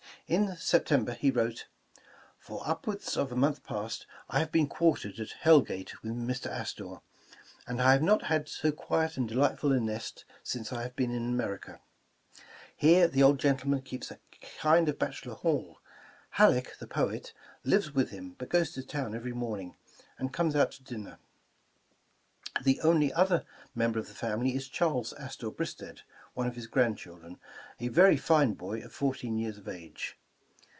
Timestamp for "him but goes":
18.11-18.71